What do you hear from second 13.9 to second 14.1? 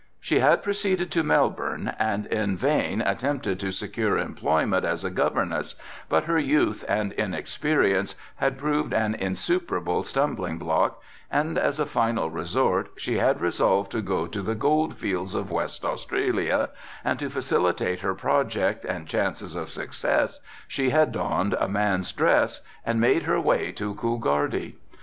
to